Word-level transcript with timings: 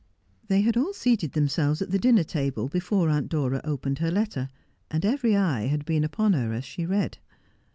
They 0.47 0.61
had 0.61 0.77
all 0.77 0.93
seated 0.93 1.33
themselves 1.33 1.79
at 1.79 1.91
the 1.91 1.99
dinner 1.99 2.23
table 2.23 2.67
before 2.67 3.07
Aunt 3.09 3.29
Dora 3.29 3.61
opened 3.63 3.99
her 3.99 4.09
letter, 4.09 4.49
and 4.89 5.05
every 5.05 5.35
eye 5.35 5.67
had 5.67 5.85
been 5.85 6.03
upon 6.03 6.33
her 6.33 6.53
as 6.53 6.65
she 6.65 6.87
read. 6.87 7.19